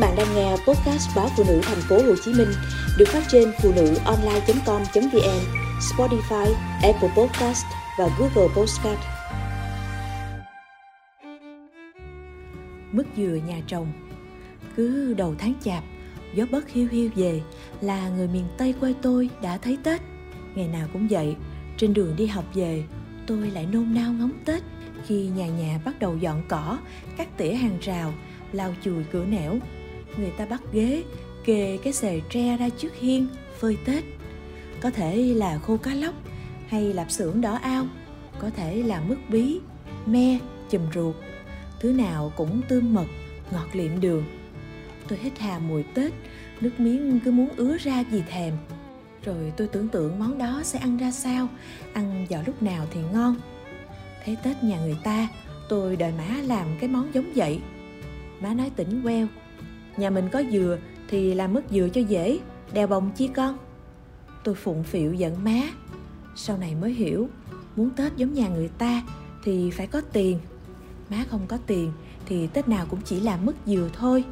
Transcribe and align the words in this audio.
bạn 0.00 0.16
đang 0.16 0.34
nghe 0.34 0.50
podcast 0.50 1.16
báo 1.16 1.28
phụ 1.36 1.44
nữ 1.48 1.60
thành 1.62 1.80
phố 1.88 1.96
Hồ 1.96 2.14
Chí 2.24 2.32
Minh 2.32 2.48
được 2.98 3.08
phát 3.08 3.22
trên 3.28 3.52
phụ 3.62 3.72
nữ 3.76 3.94
online.com.vn, 4.04 5.40
Spotify, 5.80 6.54
Apple 6.82 7.08
Podcast 7.16 7.64
và 7.98 8.08
Google 8.18 8.54
Podcast. 8.56 9.00
Mứt 12.92 13.06
dừa 13.16 13.38
nhà 13.46 13.60
trồng 13.66 13.92
Cứ 14.76 15.14
đầu 15.14 15.34
tháng 15.38 15.54
chạp, 15.64 15.84
gió 16.34 16.44
bớt 16.50 16.70
hiu 16.70 16.88
hiu 16.90 17.10
về 17.16 17.40
là 17.80 18.08
người 18.08 18.28
miền 18.28 18.44
Tây 18.58 18.74
quê 18.80 18.94
tôi 19.02 19.30
đã 19.42 19.58
thấy 19.58 19.78
Tết. 19.82 20.00
Ngày 20.54 20.68
nào 20.68 20.88
cũng 20.92 21.08
vậy, 21.10 21.36
trên 21.76 21.94
đường 21.94 22.16
đi 22.16 22.26
học 22.26 22.44
về, 22.54 22.84
tôi 23.26 23.50
lại 23.50 23.66
nôn 23.72 23.94
nao 23.94 24.12
ngóng 24.12 24.32
Tết 24.44 24.62
khi 25.06 25.26
nhà 25.36 25.46
nhà 25.46 25.80
bắt 25.84 25.98
đầu 25.98 26.16
dọn 26.16 26.42
cỏ, 26.48 26.78
cắt 27.16 27.28
tỉa 27.36 27.52
hàng 27.52 27.78
rào, 27.80 28.12
lau 28.52 28.74
chùi 28.84 29.04
cửa 29.12 29.24
nẻo. 29.24 29.58
Người 30.16 30.30
ta 30.30 30.46
bắt 30.46 30.62
ghế, 30.72 31.04
kề 31.44 31.78
cái 31.82 31.92
xề 31.92 32.20
tre 32.30 32.56
ra 32.56 32.68
trước 32.68 32.94
hiên, 32.96 33.26
phơi 33.58 33.78
Tết. 33.84 34.04
Có 34.80 34.90
thể 34.90 35.16
là 35.16 35.58
khô 35.58 35.76
cá 35.76 35.94
lóc 35.94 36.14
hay 36.68 36.92
lạp 36.92 37.10
xưởng 37.10 37.40
đỏ 37.40 37.54
ao, 37.54 37.86
có 38.38 38.50
thể 38.50 38.82
là 38.82 39.00
mứt 39.00 39.18
bí, 39.28 39.60
me, 40.06 40.38
chùm 40.70 40.82
ruột. 40.94 41.14
Thứ 41.80 41.92
nào 41.92 42.32
cũng 42.36 42.62
tươm 42.68 42.94
mật, 42.94 43.06
ngọt 43.52 43.68
liệm 43.72 44.00
đường. 44.00 44.24
Tôi 45.08 45.18
hít 45.22 45.38
hà 45.38 45.58
mùi 45.58 45.82
Tết, 45.82 46.12
nước 46.60 46.80
miếng 46.80 47.20
cứ 47.24 47.30
muốn 47.30 47.48
ứa 47.56 47.76
ra 47.78 48.04
vì 48.10 48.22
thèm. 48.30 48.54
Rồi 49.24 49.52
tôi 49.56 49.68
tưởng 49.68 49.88
tượng 49.88 50.18
món 50.18 50.38
đó 50.38 50.60
sẽ 50.64 50.78
ăn 50.78 50.96
ra 50.96 51.10
sao, 51.10 51.48
ăn 51.92 52.26
vào 52.30 52.42
lúc 52.46 52.62
nào 52.62 52.86
thì 52.90 53.00
ngon. 53.12 53.36
Thấy 54.24 54.36
Tết 54.42 54.64
nhà 54.64 54.80
người 54.80 54.96
ta, 55.04 55.28
tôi 55.68 55.96
đòi 55.96 56.12
má 56.12 56.36
làm 56.46 56.66
cái 56.80 56.88
món 56.88 57.14
giống 57.14 57.32
vậy. 57.34 57.60
Má 58.40 58.54
nói 58.54 58.70
tỉnh 58.76 59.02
queo, 59.02 59.26
nhà 60.00 60.10
mình 60.10 60.28
có 60.32 60.42
dừa 60.52 60.78
thì 61.08 61.34
làm 61.34 61.52
mứt 61.52 61.64
dừa 61.70 61.88
cho 61.88 62.00
dễ, 62.00 62.40
đèo 62.72 62.86
bồng 62.86 63.10
chi 63.16 63.28
con. 63.28 63.58
Tôi 64.44 64.54
phụng 64.54 64.84
phịu 64.84 65.14
giận 65.14 65.44
má. 65.44 65.60
Sau 66.36 66.58
này 66.58 66.74
mới 66.74 66.92
hiểu, 66.92 67.28
muốn 67.76 67.90
Tết 67.90 68.16
giống 68.16 68.34
nhà 68.34 68.48
người 68.48 68.68
ta 68.68 69.02
thì 69.44 69.70
phải 69.70 69.86
có 69.86 70.00
tiền. 70.00 70.38
Má 71.10 71.24
không 71.30 71.46
có 71.48 71.58
tiền 71.66 71.92
thì 72.26 72.46
Tết 72.46 72.68
nào 72.68 72.86
cũng 72.90 73.00
chỉ 73.04 73.20
làm 73.20 73.46
mứt 73.46 73.54
dừa 73.66 73.88
thôi. 73.92 74.24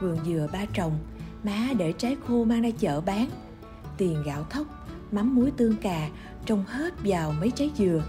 Vườn 0.00 0.18
dừa 0.26 0.48
ba 0.52 0.64
trồng, 0.72 0.98
má 1.44 1.68
để 1.78 1.92
trái 1.92 2.16
khô 2.26 2.44
mang 2.44 2.62
ra 2.62 2.70
chợ 2.78 3.00
bán. 3.00 3.28
Tiền 3.96 4.22
gạo 4.26 4.46
thóc, 4.50 4.66
mắm 5.12 5.34
muối 5.34 5.50
tương 5.50 5.76
cà 5.76 6.08
trồng 6.46 6.64
hết 6.66 6.94
vào 7.04 7.32
mấy 7.40 7.50
trái 7.50 7.70
dừa. 7.76 8.04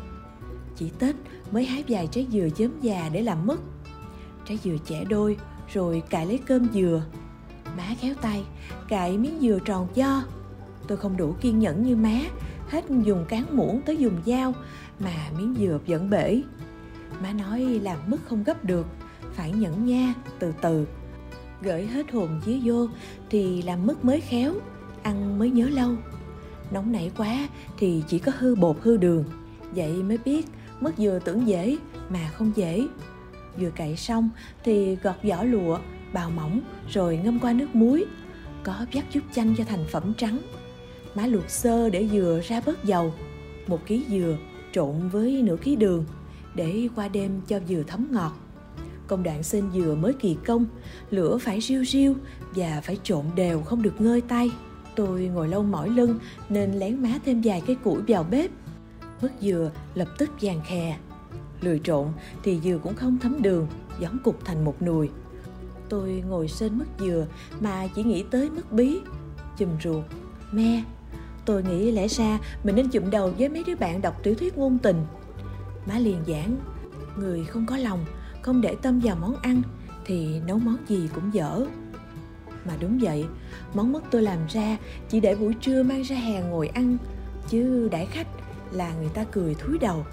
Chỉ 0.76 0.90
Tết 1.00 1.16
mới 1.52 1.66
hái 1.66 1.84
vài 1.88 2.08
trái 2.08 2.28
dừa 2.32 2.50
chớm 2.56 2.72
già 2.82 3.10
để 3.14 3.22
làm 3.22 3.46
mứt. 3.46 3.60
Trái 4.46 4.60
dừa 4.64 4.76
trẻ 4.86 5.06
đôi 5.10 5.38
rồi 5.74 6.04
cài 6.10 6.26
lấy 6.26 6.38
cơm 6.38 6.68
dừa. 6.74 7.04
Má 7.78 7.84
khéo 8.02 8.14
tay, 8.22 8.44
cài 8.88 9.18
miếng 9.18 9.40
dừa 9.42 9.60
tròn 9.66 9.88
do. 9.94 10.24
Tôi 10.88 10.98
không 10.98 11.18
đủ 11.18 11.36
kiên 11.42 11.60
nhẫn 11.60 11.84
như 11.84 11.96
má, 11.96 12.20
hết 12.70 12.86
dùng 13.04 13.26
cán 13.30 13.46
muỗng 13.52 13.82
tới 13.86 13.98
dùng 13.98 14.18
dao 14.26 14.54
mà 15.00 15.30
miếng 15.38 15.56
dừa 15.60 15.80
vẫn 15.88 16.10
bể. 16.10 16.42
Má 17.22 17.34
nói 17.34 17.62
làm 17.62 17.98
mất 18.08 18.18
không 18.26 18.44
gấp 18.44 18.66
được, 18.66 18.88
phải 19.34 19.52
nhẫn 19.52 19.86
nha, 19.86 20.14
từ 20.40 20.54
từ. 20.62 20.88
Gửi 21.62 21.86
hết 21.86 22.12
hồn 22.12 22.42
dưới 22.46 22.62
vô 22.64 22.88
thì 23.30 23.62
làm 23.62 23.88
mất 23.88 24.06
mới 24.06 24.22
khéo, 24.22 24.54
ăn 25.04 25.40
mới 25.40 25.52
nhớ 25.52 25.70
lâu. 25.70 25.92
Nóng 26.72 26.92
nảy 26.92 27.12
quá 27.18 27.48
thì 27.78 28.04
chỉ 28.08 28.20
có 28.20 28.32
hư 28.38 28.56
bột 28.56 28.78
hư 28.82 28.98
đường, 28.98 29.24
vậy 29.76 30.04
mới 30.04 30.18
biết 30.26 30.46
mất 30.80 30.92
dừa 30.98 31.20
tưởng 31.26 31.48
dễ 31.48 31.78
mà 32.10 32.30
không 32.34 32.52
dễ. 32.56 32.88
Vừa 33.58 33.70
cậy 33.70 33.96
xong 33.96 34.30
thì 34.64 34.96
gọt 34.96 35.16
vỏ 35.24 35.44
lụa, 35.44 35.80
bào 36.14 36.30
mỏng 36.30 36.62
rồi 36.90 37.20
ngâm 37.24 37.40
qua 37.40 37.54
nước 37.54 37.76
muối. 37.76 38.06
Có 38.64 38.86
vắt 38.94 39.04
chút 39.12 39.22
chanh 39.34 39.56
cho 39.58 39.64
thành 39.64 39.86
phẩm 39.92 40.14
trắng. 40.18 40.40
Má 41.16 41.28
luộc 41.28 41.50
sơ 41.50 41.90
để 41.90 42.08
dừa 42.12 42.42
ra 42.48 42.62
bớt 42.66 42.84
dầu. 42.84 43.14
Một 43.68 43.86
ký 43.86 44.06
dừa 44.10 44.38
trộn 44.72 45.10
với 45.10 45.42
nửa 45.42 45.58
ký 45.58 45.76
đường 45.76 46.06
để 46.56 46.88
qua 46.96 47.08
đêm 47.08 47.42
cho 47.48 47.60
dừa 47.68 47.84
thấm 47.88 48.08
ngọt. 48.12 48.32
Công 49.08 49.24
đoạn 49.24 49.44
xên 49.44 49.72
dừa 49.72 49.96
mới 49.96 50.14
kỳ 50.14 50.38
công, 50.46 50.66
lửa 51.10 51.38
phải 51.38 51.62
riêu 51.62 51.86
riêu 51.86 52.16
và 52.56 52.82
phải 52.84 52.98
trộn 53.04 53.26
đều 53.36 53.62
không 53.62 53.82
được 53.82 54.02
ngơi 54.02 54.22
tay. 54.22 54.52
Tôi 54.96 55.22
ngồi 55.22 55.48
lâu 55.48 55.64
mỏi 55.64 55.90
lưng 55.90 56.20
nên 56.50 56.72
lén 56.72 57.04
má 57.04 57.10
thêm 57.26 57.42
vài 57.44 57.62
cái 57.68 57.76
củi 57.76 58.02
vào 58.08 58.24
bếp. 58.32 58.52
Mứt 59.22 59.32
dừa 59.42 59.72
lập 59.96 60.08
tức 60.18 60.30
vàng 60.42 60.62
khè. 60.68 60.98
Lười 61.64 61.82
trộn 61.84 62.08
thì 62.44 62.60
dừa 62.64 62.78
cũng 62.84 62.96
không 62.96 63.18
thấm 63.20 63.42
đường, 63.42 63.68
giống 64.00 64.18
cục 64.24 64.46
thành 64.46 64.66
một 64.66 64.82
nùi. 64.82 65.10
Tôi 65.90 66.24
ngồi 66.30 66.48
sên 66.48 66.78
mứt 66.78 66.88
dừa 67.00 67.28
mà 67.60 67.88
chỉ 67.96 68.04
nghĩ 68.04 68.24
tới 68.32 68.50
mứt 68.50 68.72
bí, 68.72 69.00
chùm 69.58 69.70
ruột, 69.84 70.06
me. 70.52 70.84
Tôi 71.46 71.64
nghĩ 71.64 71.92
lẽ 71.92 72.08
ra 72.08 72.40
mình 72.64 72.76
nên 72.76 72.90
chụm 72.90 73.10
đầu 73.10 73.34
với 73.38 73.50
mấy 73.50 73.64
đứa 73.68 73.76
bạn 73.76 74.02
đọc 74.02 74.20
tiểu 74.24 74.36
thuyết 74.36 74.58
ngôn 74.58 74.78
tình. 74.78 75.06
Má 75.88 76.00
liền 76.00 76.18
giảng, 76.28 76.58
người 77.18 77.46
không 77.46 77.66
có 77.66 77.78
lòng, 77.78 78.06
không 78.42 78.62
để 78.62 78.76
tâm 78.82 79.00
vào 79.00 79.16
món 79.22 79.36
ăn 79.36 79.62
thì 80.06 80.40
nấu 80.48 80.60
món 80.60 80.78
gì 80.88 81.10
cũng 81.16 81.34
dở 81.34 81.66
mà 82.66 82.74
đúng 82.80 83.00
vậy 83.02 83.26
món 83.74 83.92
mứt 83.92 84.04
tôi 84.12 84.22
làm 84.22 84.40
ra 84.50 84.78
chỉ 85.10 85.20
để 85.20 85.36
buổi 85.36 85.54
trưa 85.62 85.84
mang 85.84 86.02
ra 86.02 86.16
hè 86.16 86.42
ngồi 86.42 86.68
ăn 86.68 86.98
chứ 87.50 87.90
đãi 87.92 88.06
khách 88.06 88.28
là 88.72 88.94
người 88.94 89.10
ta 89.14 89.24
cười 89.24 89.56
thúi 89.56 89.78
đầu 89.78 90.06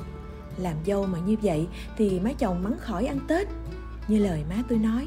làm 0.57 0.77
dâu 0.87 1.07
mà 1.07 1.19
như 1.19 1.37
vậy 1.43 1.67
thì 1.97 2.21
má 2.21 2.33
chồng 2.33 2.63
mắng 2.63 2.79
khỏi 2.79 3.07
ăn 3.07 3.19
tết. 3.29 3.49
Như 4.09 4.19
lời 4.19 4.45
má 4.51 4.57
tôi 4.69 4.79
nói, 4.79 5.07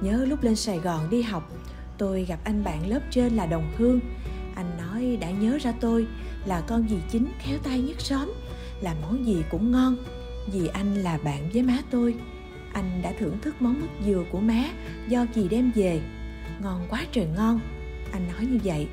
nhớ 0.00 0.24
lúc 0.24 0.42
lên 0.42 0.56
sài 0.56 0.78
gòn 0.78 1.10
đi 1.10 1.22
học, 1.22 1.52
tôi 1.98 2.24
gặp 2.24 2.38
anh 2.44 2.64
bạn 2.64 2.88
lớp 2.90 3.00
trên 3.10 3.36
là 3.36 3.46
đồng 3.46 3.72
hương. 3.76 4.00
Anh 4.54 4.78
nói 4.78 5.18
đã 5.20 5.30
nhớ 5.30 5.58
ra 5.62 5.72
tôi 5.80 6.06
là 6.46 6.60
con 6.60 6.88
dì 6.88 6.96
chính 7.10 7.28
khéo 7.38 7.58
tay 7.58 7.80
nhất 7.80 8.00
xóm, 8.00 8.32
làm 8.80 8.96
món 9.02 9.26
gì 9.26 9.44
cũng 9.50 9.72
ngon, 9.72 9.96
vì 10.52 10.66
anh 10.66 10.94
là 10.94 11.18
bạn 11.24 11.50
với 11.52 11.62
má 11.62 11.78
tôi. 11.90 12.14
Anh 12.72 13.00
đã 13.02 13.12
thưởng 13.18 13.38
thức 13.42 13.62
món 13.62 13.80
mứt 13.80 13.90
dừa 14.06 14.24
của 14.32 14.40
má, 14.40 14.64
do 15.08 15.26
dì 15.34 15.48
đem 15.48 15.70
về. 15.74 16.00
Ngon 16.62 16.86
quá 16.90 17.04
trời 17.12 17.26
ngon. 17.36 17.60
Anh 18.12 18.28
nói 18.32 18.46
như 18.46 18.58
vậy. 18.64 18.88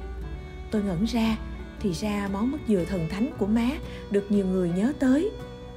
Tôi 0.72 0.83
ngẩn 0.83 1.06
ra, 1.06 1.38
thì 1.79 1.94
ra 1.94 2.29
món 2.33 2.51
mứt 2.51 2.61
dừa 2.67 2.85
thần 2.85 3.07
thánh 3.09 3.29
của 3.38 3.45
má 3.45 3.69
được 4.11 4.25
nhiều 4.29 4.45
người 4.45 4.69
nhớ 4.69 4.94
tới 5.00 5.31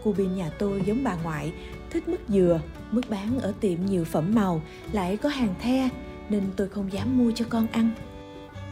cô 0.04 0.12
bên 0.12 0.34
nhà 0.34 0.50
tôi 0.58 0.82
giống 0.86 1.04
bà 1.04 1.16
ngoại, 1.22 1.52
thích 1.90 2.08
mứt 2.08 2.20
dừa 2.28 2.60
mứt 2.90 3.10
bán 3.10 3.40
ở 3.40 3.52
tiệm 3.60 3.86
nhiều 3.86 4.04
phẩm 4.04 4.34
màu, 4.34 4.62
lại 4.92 5.16
có 5.16 5.28
hàng 5.28 5.54
the, 5.60 5.88
nên 6.28 6.42
tôi 6.56 6.68
không 6.68 6.92
dám 6.92 7.18
mua 7.18 7.32
cho 7.34 7.44
con 7.48 7.66
ăn. 7.66 7.90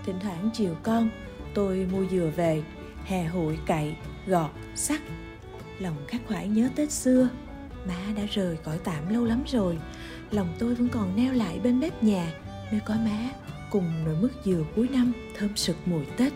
Thỉnh 0.07 0.17
thoảng 0.23 0.51
chiều 0.55 0.75
con, 0.83 1.11
tôi 1.55 1.89
mua 1.93 2.05
dừa 2.11 2.31
về, 2.37 2.63
hè 3.05 3.25
hụi 3.25 3.57
cậy 3.67 3.97
gọt 4.27 4.51
sắc 4.75 5.01
lòng 5.79 5.97
khắc 6.09 6.21
khoải 6.29 6.49
nhớ 6.49 6.69
tết 6.77 6.91
xưa, 6.91 7.29
má 7.89 7.99
đã 8.17 8.23
rời 8.31 8.57
cõi 8.65 8.79
tạm 8.85 9.13
lâu 9.13 9.25
lắm 9.25 9.43
rồi. 9.47 9.79
Lòng 10.31 10.55
tôi 10.59 10.75
vẫn 10.75 10.89
còn 10.89 11.17
neo 11.17 11.33
lại 11.33 11.61
bên 11.63 11.81
bếp 11.81 12.03
nhà, 12.03 12.33
nơi 12.73 12.81
có 12.87 12.95
má 12.95 13.31
cùng 13.71 14.05
nồi 14.05 14.17
mứt 14.21 14.31
dừa 14.45 14.65
cuối 14.77 14.89
năm 14.93 15.13
thơm 15.37 15.57
sực 15.57 15.77
mùi 15.87 16.05
tết. 16.17 16.33